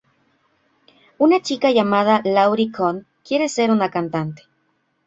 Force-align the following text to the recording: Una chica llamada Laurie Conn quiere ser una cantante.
Una 1.19 1.43
chica 1.43 1.69
llamada 1.79 2.17
Laurie 2.25 2.71
Conn 2.71 3.05
quiere 3.23 3.47
ser 3.49 3.69
una 3.69 3.91
cantante. 3.91 4.47